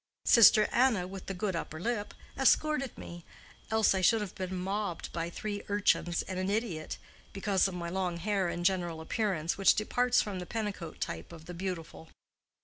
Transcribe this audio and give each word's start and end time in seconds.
Sister 0.25 0.67
Anna, 0.71 1.05
with 1.07 1.27
the 1.27 1.33
good 1.35 1.55
upper 1.55 1.79
lip, 1.79 2.15
escorted 2.35 2.97
me, 2.97 3.23
else 3.69 3.93
I 3.93 4.01
should 4.01 4.21
have 4.21 4.33
been 4.33 4.55
mobbed 4.55 5.13
by 5.13 5.29
three 5.29 5.61
urchins 5.69 6.23
and 6.23 6.39
an 6.39 6.49
idiot, 6.49 6.97
because 7.33 7.67
of 7.67 7.75
my 7.75 7.89
long 7.89 8.17
hair 8.17 8.47
and 8.49 8.61
a 8.61 8.65
general 8.65 8.99
appearance 8.99 9.59
which 9.59 9.75
departs 9.75 10.19
from 10.19 10.39
the 10.39 10.47
Pennicote 10.47 10.99
type 10.99 11.31
of 11.31 11.45
the 11.45 11.53
beautiful. 11.53 12.09